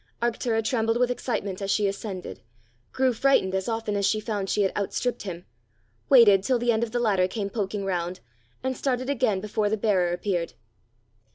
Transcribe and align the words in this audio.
Arctura 0.19 0.63
trembled 0.65 0.97
with 0.97 1.11
excitement 1.11 1.61
as 1.61 1.69
she 1.69 1.85
ascended, 1.87 2.41
grew 2.91 3.13
frightened 3.13 3.53
as 3.53 3.69
often 3.69 3.95
as 3.95 4.03
she 4.03 4.19
found 4.19 4.49
she 4.49 4.63
had 4.63 4.75
outstripped 4.75 5.21
him, 5.21 5.45
waited 6.09 6.41
till 6.41 6.57
the 6.57 6.71
end 6.71 6.81
of 6.81 6.89
the 6.89 6.97
ladder 6.99 7.27
came 7.27 7.51
poking 7.51 7.85
round, 7.85 8.19
and 8.63 8.75
started 8.75 9.11
again 9.11 9.39
before 9.39 9.69
the 9.69 9.77
bearer 9.77 10.11
appeared. 10.11 10.53